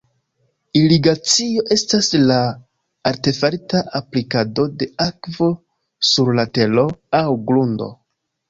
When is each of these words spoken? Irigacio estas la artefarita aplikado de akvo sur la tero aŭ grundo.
Irigacio 0.77 1.65
estas 1.75 2.09
la 2.31 2.37
artefarita 3.11 3.83
aplikado 4.01 4.65
de 4.81 4.89
akvo 5.07 5.51
sur 6.13 6.33
la 6.41 6.51
tero 6.59 6.91
aŭ 7.21 7.25
grundo. 7.53 7.93